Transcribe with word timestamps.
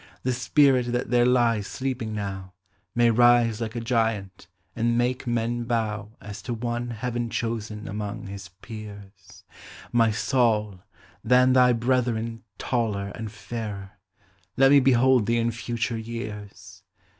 The 0.23 0.33
spirit 0.33 0.93
that 0.93 1.11
there 1.11 1.27
lies 1.27 1.67
sleeping 1.67 2.15
uow 2.15 2.53
May 2.95 3.11
rise 3.11 3.61
like 3.61 3.75
a 3.75 3.79
giant, 3.79 4.47
and 4.75 4.97
make 4.97 5.27
men 5.27 5.63
bow 5.65 6.09
As 6.19 6.41
to 6.41 6.55
one 6.55 6.89
Heaven 6.89 7.29
chosen 7.29 7.87
among 7.87 8.25
his 8.25 8.49
peers. 8.63 9.43
My 9.91 10.09
Saul, 10.09 10.79
than 11.23 11.53
thy 11.53 11.73
brethren 11.73 12.41
taller 12.57 13.09
and 13.09 13.31
fairer, 13.31 13.91
Let 14.57 14.71
me 14.71 14.79
behold 14.79 15.27
thee 15.27 15.37
in 15.37 15.51
future 15.51 15.99
years! 15.99 16.81